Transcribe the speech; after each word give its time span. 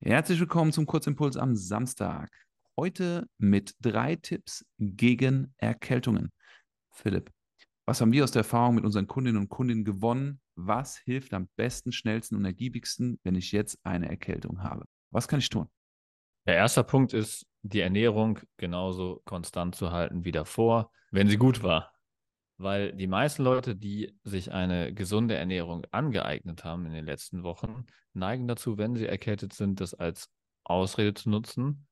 Herzlich 0.00 0.38
willkommen 0.38 0.70
zum 0.70 0.86
Kurzimpuls 0.86 1.36
am 1.36 1.56
Samstag. 1.56 2.30
Heute 2.76 3.28
mit 3.36 3.74
drei 3.80 4.14
Tipps 4.14 4.64
gegen 4.78 5.52
Erkältungen. 5.56 6.30
Philipp, 6.92 7.32
was 7.84 8.00
haben 8.00 8.12
wir 8.12 8.22
aus 8.22 8.30
der 8.30 8.40
Erfahrung 8.40 8.76
mit 8.76 8.84
unseren 8.84 9.08
Kundinnen 9.08 9.42
und 9.42 9.48
Kunden 9.48 9.84
gewonnen? 9.84 10.40
Was 10.54 10.98
hilft 10.98 11.34
am 11.34 11.48
besten, 11.56 11.90
schnellsten 11.90 12.36
und 12.36 12.44
ergiebigsten, 12.44 13.18
wenn 13.24 13.34
ich 13.34 13.50
jetzt 13.50 13.76
eine 13.82 14.08
Erkältung 14.08 14.62
habe? 14.62 14.84
Was 15.10 15.26
kann 15.26 15.40
ich 15.40 15.48
tun? 15.48 15.66
Der 16.46 16.54
erste 16.54 16.84
Punkt 16.84 17.12
ist, 17.12 17.44
die 17.62 17.80
Ernährung 17.80 18.38
genauso 18.56 19.20
konstant 19.24 19.74
zu 19.74 19.90
halten 19.90 20.24
wie 20.24 20.32
davor, 20.32 20.92
wenn 21.10 21.28
sie 21.28 21.38
gut 21.38 21.64
war. 21.64 21.97
Weil 22.58 22.92
die 22.92 23.06
meisten 23.06 23.44
Leute, 23.44 23.76
die 23.76 24.18
sich 24.24 24.52
eine 24.52 24.92
gesunde 24.92 25.36
Ernährung 25.36 25.86
angeeignet 25.92 26.64
haben 26.64 26.86
in 26.86 26.92
den 26.92 27.06
letzten 27.06 27.44
Wochen, 27.44 27.86
neigen 28.14 28.48
dazu, 28.48 28.76
wenn 28.76 28.96
sie 28.96 29.06
erkältet 29.06 29.52
sind, 29.52 29.80
das 29.80 29.94
als 29.94 30.28
Ausrede 30.64 31.14
zu 31.14 31.30
nutzen, 31.30 31.86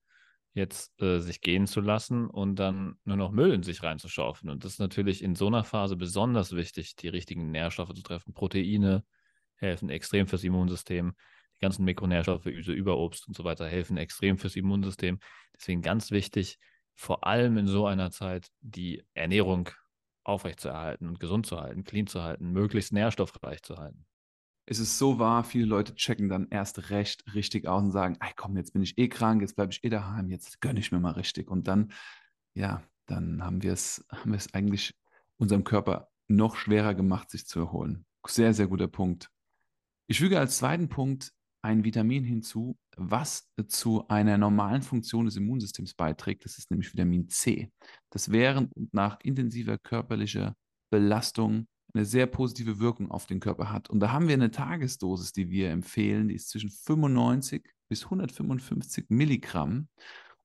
jetzt 0.55 1.01
äh, 1.01 1.21
sich 1.21 1.41
gehen 1.41 1.69
zu 1.69 1.81
lassen 1.81 2.29
und 2.29 2.57
dann 2.57 2.97
nur 3.05 3.17
noch 3.17 3.31
Müll 3.31 3.53
in 3.53 3.63
sich 3.63 3.83
reinzuschaufeln. 3.83 4.51
Und 4.51 4.65
das 4.65 4.73
ist 4.73 4.79
natürlich 4.81 5.23
in 5.23 5.37
so 5.37 5.47
einer 5.47 5.63
Phase 5.63 5.97
besonders 5.97 6.57
wichtig, 6.57 6.97
die 6.97 7.09
richtigen 7.09 7.53
Nährstoffe 7.53 7.95
zu 7.95 8.03
treffen. 8.03 8.35
Proteine 8.35 9.05
helfen 9.55 9.89
extrem 9.89 10.27
fürs 10.27 10.43
Immunsystem. 10.43 11.15
Die 11.57 11.61
ganzen 11.61 11.85
Mikronährstoffe, 11.85 12.47
Üse, 12.47 12.73
Überobst 12.73 13.29
und 13.29 13.37
so 13.37 13.45
weiter 13.45 13.69
helfen 13.69 13.99
extrem 13.99 14.37
fürs 14.37 14.57
Immunsystem. 14.57 15.21
Deswegen 15.55 15.81
ganz 15.81 16.11
wichtig, 16.11 16.59
vor 16.95 17.25
allem 17.27 17.57
in 17.57 17.67
so 17.67 17.87
einer 17.87 18.11
Zeit 18.11 18.49
die 18.61 19.05
Ernährung 19.15 19.71
aufrechtzuerhalten 20.27 21.09
und 21.09 21.21
gesund 21.21 21.47
zu 21.47 21.61
halten, 21.61 21.85
clean 21.85 22.07
zu 22.07 22.23
halten, 22.23 22.51
möglichst 22.53 22.93
nährstoffreich 22.93 23.63
zu 23.63 23.77
halten. 23.77 24.07
Es 24.69 24.81
ist 24.81 24.99
so 24.99 25.21
wahr, 25.21 25.45
viele 25.45 25.67
Leute 25.67 25.95
checken 25.95 26.29
dann 26.29 26.49
erst 26.51 26.91
recht 26.91 27.23
richtig 27.35 27.69
aus 27.69 27.85
und 27.85 27.93
sagen, 27.93 28.17
ey 28.21 28.33
komm, 28.35 28.57
jetzt 28.57 28.73
bin 28.73 28.83
ich 28.83 28.99
eh 28.99 29.09
krank, 29.09 29.41
jetzt 29.41 29.55
bleibe 29.55 29.73
ich 29.73 29.85
eh 29.85 29.89
daheim, 29.89 30.29
jetzt 30.29 30.61
gönne 30.61 30.81
ich 30.81 30.91
mir 30.91 30.99
mal 30.99 31.13
richtig. 31.13 31.49
Und 31.49 31.69
dann, 31.69 31.93
ja, 32.55 32.83
dann 33.07 33.45
haben 33.45 33.63
wir 33.63 33.73
es, 33.73 34.05
haben 34.11 34.33
wir 34.33 34.39
es 34.39 34.53
eigentlich 34.55 34.99
unserem 35.37 35.63
Körper 35.63 36.09
noch 36.27 36.57
schwerer 36.57 36.95
gemacht, 36.95 37.31
sich 37.31 37.47
zu 37.47 37.61
erholen. 37.61 38.07
Sehr, 38.27 38.53
sehr 38.55 38.67
guter 38.67 38.89
Punkt. 38.89 39.31
Ich 40.09 40.19
füge 40.19 40.41
als 40.41 40.59
zweiten 40.59 40.89
Punkt 40.89 41.33
ein 41.63 41.85
Vitamin 41.85 42.25
hinzu, 42.25 42.77
was 42.97 43.49
zu 43.67 44.07
einer 44.09 44.39
normalen 44.39 44.83
Funktion 44.83 45.25
des 45.25 45.37
Immunsystems 45.37 45.95
beiträgt. 45.95 46.45
Das 46.45 46.59
ist 46.59 46.71
nämlich 46.71 46.93
Vitamin 46.93 47.29
C. 47.29 47.71
Das 48.11 48.31
während 48.31 48.75
und 48.77 48.93
nach 48.95 49.19
intensiver 49.23 49.79
körperlicher 49.79 50.55
Belastung 50.91 51.67
eine 51.95 52.05
sehr 52.05 52.27
positive 52.27 52.79
Wirkung 52.79 53.11
auf 53.11 53.27
den 53.27 53.41
Körper 53.41 53.73
hat. 53.73 53.91
Und 53.91 54.01
da 54.01 54.13
haben 54.13 54.29
wir 54.29 54.35
eine 54.35 54.51
Tagesdosis, 54.51 55.33
die 55.33 55.51
wir 55.51 55.71
empfehlen, 55.71 56.29
die 56.29 56.35
ist 56.35 56.51
zwischen 56.51 56.71
95 56.71 57.65
bis 57.89 58.05
155 58.05 59.07
Milligramm. 59.09 59.89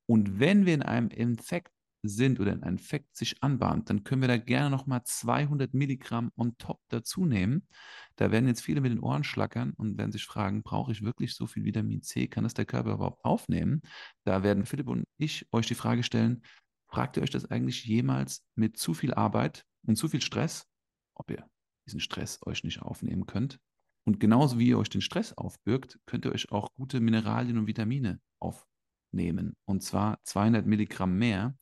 Und 0.05 0.39
wenn 0.39 0.65
wir 0.65 0.73
in 0.73 0.83
einem 0.83 1.09
Infekt 1.09 1.71
sind 2.03 2.39
oder 2.39 2.52
ein 2.52 2.63
Infekt 2.63 3.16
sich 3.16 3.41
anbahnt, 3.44 3.89
dann 3.89 4.03
können 4.03 4.21
wir 4.21 4.27
da 4.27 4.38
gerne 4.38 4.69
nochmal 4.69 5.02
200 5.03 5.73
Milligramm 5.73 6.31
on 6.35 6.57
top 6.57 6.80
dazu 6.89 7.25
nehmen. 7.25 7.67
Da 8.16 8.31
werden 8.31 8.47
jetzt 8.47 8.61
viele 8.61 8.81
mit 8.81 8.91
den 8.91 8.99
Ohren 8.99 9.23
schlackern 9.23 9.73
und 9.77 9.97
werden 9.97 10.11
sich 10.11 10.25
fragen, 10.25 10.63
brauche 10.63 10.91
ich 10.91 11.03
wirklich 11.03 11.35
so 11.35 11.47
viel 11.47 11.63
Vitamin 11.63 12.02
C? 12.02 12.27
Kann 12.27 12.44
das 12.44 12.53
der 12.53 12.66
Körper 12.66 12.94
überhaupt 12.94 13.23
aufnehmen? 13.23 13.81
Da 14.23 14.44
werden 14.44 14.66
Philipp 14.66 14.88
und 14.88 15.05
ich 15.17 15.47
euch 15.52 15.67
die 15.67 15.75
Frage 15.75 16.03
stellen, 16.03 16.41
fragt 16.88 17.17
ihr 17.17 17.23
euch 17.23 17.29
das 17.29 17.45
eigentlich 17.45 17.85
jemals 17.85 18.44
mit 18.55 18.77
zu 18.77 18.94
viel 18.94 19.13
Arbeit 19.13 19.66
und 19.85 19.95
zu 19.95 20.09
viel 20.09 20.22
Stress, 20.22 20.67
ob 21.16 21.31
ihr 21.31 21.47
diesen 21.85 21.99
Stress 21.99 22.39
euch 22.45 22.63
nicht 22.63 22.81
aufnehmen 22.81 23.25
könnt? 23.25 23.59
Und 24.03 24.19
genauso 24.19 24.57
wie 24.57 24.69
ihr 24.69 24.79
euch 24.79 24.89
den 24.89 25.02
Stress 25.02 25.33
aufbürgt, 25.33 25.99
könnt 26.05 26.25
ihr 26.25 26.31
euch 26.31 26.52
auch 26.52 26.73
gute 26.73 26.99
Mineralien 26.99 27.57
und 27.57 27.67
Vitamine 27.67 28.19
aufnehmen. 28.39 29.55
Und 29.66 29.83
zwar 29.83 30.19
200 30.23 30.66
Milligramm 30.66 31.17
mehr. 31.17 31.55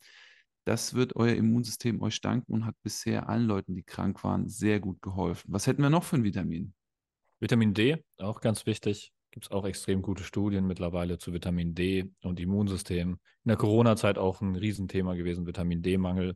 Das 0.66 0.94
wird 0.94 1.16
euer 1.16 1.36
Immunsystem 1.36 2.02
euch 2.02 2.22
danken 2.22 2.54
und 2.54 2.66
hat 2.66 2.76
bisher 2.84 3.30
allen 3.30 3.45
Leuten, 3.45 3.76
die 3.76 3.83
krank 3.83 4.23
waren, 4.23 4.48
sehr 4.48 4.80
gut 4.80 5.02
geholfen. 5.02 5.52
Was 5.52 5.67
hätten 5.67 5.82
wir 5.82 5.89
noch 5.89 6.04
für 6.04 6.17
ein 6.17 6.23
Vitamin? 6.23 6.73
Vitamin 7.39 7.73
D, 7.73 8.04
auch 8.17 8.42
ganz 8.42 8.66
wichtig. 8.66 9.11
Gibt 9.32 9.45
es 9.45 9.52
auch 9.52 9.66
extrem 9.66 10.02
gute 10.02 10.23
Studien 10.23 10.66
mittlerweile 10.66 11.17
zu 11.17 11.33
Vitamin 11.33 11.76
D 11.76 12.11
und 12.23 12.39
Immunsystem. 12.39 13.11
In 13.11 13.48
der 13.48 13.58
Corona-Zeit 13.58 14.17
auch 14.17 14.42
ein 14.42 14.56
Riesenthema 14.56 15.14
gewesen, 15.14 15.45
Vitamin 15.45 15.82
D-Mangel 15.82 16.36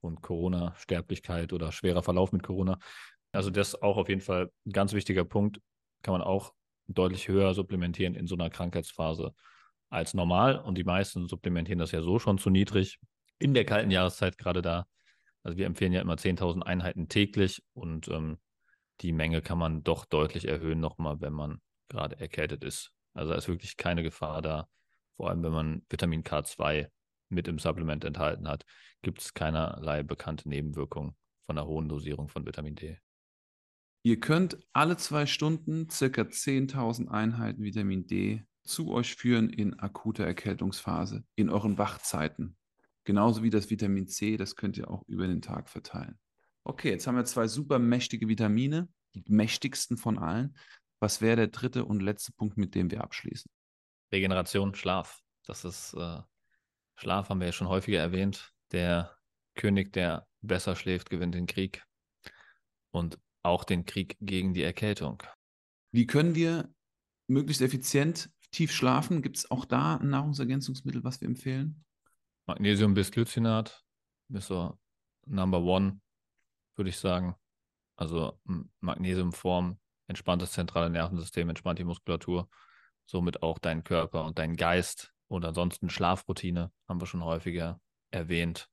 und 0.00 0.20
Corona-Sterblichkeit 0.20 1.52
oder 1.52 1.72
schwerer 1.72 2.02
Verlauf 2.02 2.32
mit 2.32 2.42
Corona. 2.42 2.78
Also 3.32 3.50
das 3.50 3.68
ist 3.68 3.82
auch 3.82 3.96
auf 3.96 4.08
jeden 4.08 4.20
Fall 4.20 4.50
ein 4.66 4.72
ganz 4.72 4.92
wichtiger 4.92 5.24
Punkt. 5.24 5.60
Kann 6.02 6.12
man 6.12 6.22
auch 6.22 6.52
deutlich 6.86 7.28
höher 7.28 7.54
supplementieren 7.54 8.14
in 8.14 8.26
so 8.26 8.34
einer 8.34 8.50
Krankheitsphase 8.50 9.34
als 9.88 10.14
normal. 10.14 10.58
Und 10.58 10.76
die 10.76 10.84
meisten 10.84 11.26
supplementieren 11.26 11.78
das 11.78 11.92
ja 11.92 12.02
so 12.02 12.18
schon 12.18 12.38
zu 12.38 12.50
niedrig 12.50 13.00
in 13.38 13.54
der 13.54 13.64
kalten 13.64 13.90
Jahreszeit 13.90 14.38
gerade 14.38 14.62
da. 14.62 14.86
Also 15.42 15.58
wir 15.58 15.66
empfehlen 15.66 15.92
ja 15.92 16.00
immer 16.00 16.14
10.000 16.14 16.62
Einheiten 16.62 17.08
täglich 17.08 17.62
und 17.74 18.08
ähm, 18.08 18.38
die 19.00 19.12
Menge 19.12 19.42
kann 19.42 19.58
man 19.58 19.82
doch 19.82 20.04
deutlich 20.04 20.46
erhöhen 20.46 20.80
nochmal, 20.80 21.20
wenn 21.20 21.32
man 21.32 21.60
gerade 21.88 22.18
erkältet 22.18 22.64
ist. 22.64 22.92
Also 23.12 23.32
da 23.32 23.38
ist 23.38 23.48
wirklich 23.48 23.76
keine 23.76 24.02
Gefahr 24.02 24.40
da. 24.42 24.68
Vor 25.16 25.30
allem, 25.30 25.42
wenn 25.42 25.52
man 25.52 25.82
Vitamin 25.88 26.22
K2 26.22 26.88
mit 27.28 27.48
im 27.48 27.58
Supplement 27.58 28.04
enthalten 28.04 28.48
hat, 28.48 28.64
gibt 29.02 29.20
es 29.20 29.34
keinerlei 29.34 30.02
bekannte 30.02 30.48
Nebenwirkungen 30.48 31.14
von 31.42 31.58
einer 31.58 31.66
hohen 31.66 31.88
Dosierung 31.88 32.28
von 32.28 32.46
Vitamin 32.46 32.74
D. 32.74 32.98
Ihr 34.02 34.20
könnt 34.20 34.58
alle 34.72 34.96
zwei 34.96 35.26
Stunden 35.26 35.88
circa 35.88 36.22
10.000 36.22 37.08
Einheiten 37.08 37.62
Vitamin 37.62 38.06
D 38.06 38.44
zu 38.62 38.90
euch 38.90 39.14
führen 39.14 39.50
in 39.50 39.78
akuter 39.78 40.26
Erkältungsphase, 40.26 41.24
in 41.36 41.50
euren 41.50 41.78
Wachzeiten. 41.78 42.56
Genauso 43.04 43.42
wie 43.42 43.50
das 43.50 43.70
Vitamin 43.70 44.06
C, 44.06 44.36
das 44.36 44.56
könnt 44.56 44.76
ihr 44.78 44.90
auch 44.90 45.02
über 45.06 45.26
den 45.26 45.42
Tag 45.42 45.68
verteilen. 45.68 46.18
Okay, 46.64 46.90
jetzt 46.90 47.06
haben 47.06 47.16
wir 47.16 47.24
zwei 47.24 47.46
super 47.46 47.78
mächtige 47.78 48.28
Vitamine, 48.28 48.88
die 49.14 49.22
mächtigsten 49.28 49.98
von 49.98 50.18
allen. 50.18 50.56
Was 51.00 51.20
wäre 51.20 51.36
der 51.36 51.48
dritte 51.48 51.84
und 51.84 52.00
letzte 52.00 52.32
Punkt, 52.32 52.56
mit 52.56 52.74
dem 52.74 52.90
wir 52.90 53.02
abschließen? 53.02 53.50
Regeneration, 54.10 54.74
Schlaf. 54.74 55.20
Das 55.46 55.64
ist 55.64 55.92
äh, 55.94 56.20
Schlaf, 56.96 57.28
haben 57.28 57.40
wir 57.40 57.48
ja 57.48 57.52
schon 57.52 57.68
häufiger 57.68 58.00
erwähnt. 58.00 58.52
Der 58.72 59.14
König, 59.54 59.92
der 59.92 60.26
besser 60.40 60.74
schläft, 60.74 61.10
gewinnt 61.10 61.34
den 61.34 61.46
Krieg. 61.46 61.84
Und 62.90 63.18
auch 63.42 63.64
den 63.64 63.84
Krieg 63.84 64.16
gegen 64.20 64.54
die 64.54 64.62
Erkältung. 64.62 65.22
Wie 65.92 66.06
können 66.06 66.34
wir 66.34 66.72
möglichst 67.26 67.60
effizient 67.60 68.30
tief 68.50 68.72
schlafen? 68.72 69.20
Gibt 69.20 69.36
es 69.36 69.50
auch 69.50 69.66
da 69.66 69.96
ein 69.96 70.08
Nahrungsergänzungsmittel, 70.08 71.04
was 71.04 71.20
wir 71.20 71.28
empfehlen? 71.28 71.84
Magnesium 72.46 72.94
bis 72.94 73.10
Glycinat 73.10 73.84
ist 74.28 74.48
so 74.48 74.78
Number 75.26 75.60
One, 75.60 76.00
würde 76.76 76.90
ich 76.90 76.98
sagen. 76.98 77.34
Also 77.96 78.38
Magnesiumform 78.80 79.78
entspannt 80.08 80.42
das 80.42 80.52
zentrale 80.52 80.90
Nervensystem, 80.90 81.48
entspannt 81.48 81.78
die 81.78 81.84
Muskulatur, 81.84 82.48
somit 83.06 83.42
auch 83.42 83.58
deinen 83.58 83.84
Körper 83.84 84.24
und 84.24 84.38
deinen 84.38 84.56
Geist. 84.56 85.12
Und 85.28 85.44
ansonsten 85.44 85.88
Schlafroutine 85.88 86.72
haben 86.88 87.00
wir 87.00 87.06
schon 87.06 87.24
häufiger 87.24 87.80
erwähnt. 88.10 88.68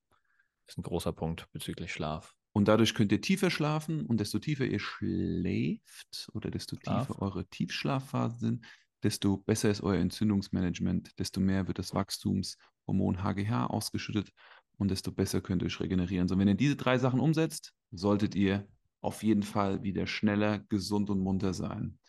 Ist 0.68 0.78
ein 0.78 0.84
großer 0.84 1.14
Punkt 1.14 1.50
bezüglich 1.52 1.94
Schlaf. 1.94 2.36
Und 2.54 2.68
dadurch 2.68 2.94
könnt 2.94 3.12
ihr 3.14 3.22
tiefer 3.22 3.50
schlafen 3.50 4.06
und 4.06 4.20
desto 4.20 4.40
tiefer 4.40 4.66
ihr 4.66 4.80
schläft 4.80 6.30
oder 6.34 6.52
desto 6.52 6.76
Schlaf. 6.76 7.08
tiefer 7.08 7.22
eure 7.22 7.46
Tiefschlafphasen 7.46 8.40
sind, 8.40 8.66
desto 9.03 9.38
besser 9.38 9.69
ist 9.69 9.81
euer 9.81 10.00
Entzündungsmanagement, 10.00 11.17
desto 11.19 11.39
mehr 11.39 11.67
wird 11.67 11.79
das 11.79 11.94
Wachstumshormon 11.94 13.23
HGH 13.23 13.67
ausgeschüttet 13.67 14.31
und 14.78 14.89
desto 14.89 15.12
besser 15.12 15.41
könnt 15.41 15.62
ihr 15.62 15.67
euch 15.67 15.79
regenerieren. 15.79 16.28
So, 16.28 16.38
wenn 16.38 16.47
ihr 16.47 16.56
diese 16.56 16.75
drei 16.75 16.97
Sachen 16.97 17.19
umsetzt, 17.19 17.73
solltet 17.91 18.35
ihr 18.35 18.67
auf 19.01 19.23
jeden 19.23 19.44
Fall 19.44 19.84
wieder 19.84 20.07
schneller, 20.07 20.59
gesund 20.69 21.09
und 21.09 21.19
munter 21.19 21.53
sein. 21.53 22.00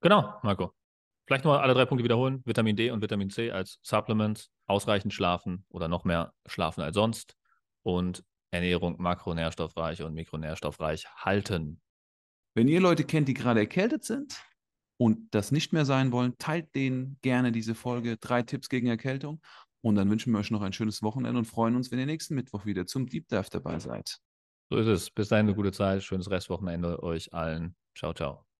Genau, 0.00 0.34
Marco. 0.42 0.72
Vielleicht 1.26 1.44
noch 1.44 1.54
alle 1.54 1.74
drei 1.74 1.84
Punkte 1.84 2.04
wiederholen. 2.04 2.42
Vitamin 2.44 2.76
D 2.76 2.90
und 2.90 3.00
Vitamin 3.00 3.30
C 3.30 3.50
als 3.52 3.78
Supplements, 3.82 4.50
ausreichend 4.66 5.14
schlafen 5.14 5.64
oder 5.68 5.88
noch 5.88 6.04
mehr 6.04 6.32
schlafen 6.46 6.82
als 6.82 6.94
sonst 6.94 7.36
und 7.82 8.24
Ernährung 8.50 9.00
makronährstoffreich 9.00 10.02
und 10.02 10.14
mikronährstoffreich 10.14 11.06
halten. 11.16 11.80
Wenn 12.54 12.68
ihr 12.68 12.80
Leute 12.80 13.04
kennt, 13.04 13.28
die 13.28 13.34
gerade 13.34 13.60
erkältet 13.60 14.04
sind, 14.04 14.42
und 15.02 15.34
das 15.34 15.50
nicht 15.50 15.72
mehr 15.72 15.84
sein 15.84 16.12
wollen, 16.12 16.38
teilt 16.38 16.76
denen 16.76 17.18
gerne 17.22 17.50
diese 17.50 17.74
Folge. 17.74 18.18
Drei 18.18 18.42
Tipps 18.42 18.68
gegen 18.68 18.86
Erkältung. 18.86 19.40
Und 19.80 19.96
dann 19.96 20.08
wünschen 20.08 20.32
wir 20.32 20.38
euch 20.38 20.52
noch 20.52 20.62
ein 20.62 20.72
schönes 20.72 21.02
Wochenende 21.02 21.40
und 21.40 21.44
freuen 21.44 21.74
uns, 21.74 21.90
wenn 21.90 21.98
ihr 21.98 22.06
nächsten 22.06 22.36
Mittwoch 22.36 22.66
wieder 22.66 22.86
zum 22.86 23.08
Deep 23.08 23.26
Dive 23.26 23.50
dabei 23.50 23.80
seid. 23.80 24.18
So 24.70 24.76
ist 24.76 24.86
es. 24.86 25.10
Bis 25.10 25.26
dahin 25.26 25.46
eine 25.46 25.56
gute 25.56 25.72
Zeit. 25.72 26.04
Schönes 26.04 26.30
Restwochenende 26.30 27.02
euch 27.02 27.34
allen. 27.34 27.74
Ciao, 27.96 28.14
ciao. 28.14 28.51